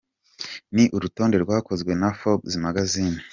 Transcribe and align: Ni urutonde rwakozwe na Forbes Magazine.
Ni 0.75 0.83
urutonde 0.95 1.35
rwakozwe 1.43 1.91
na 2.01 2.09
Forbes 2.19 2.53
Magazine. 2.65 3.19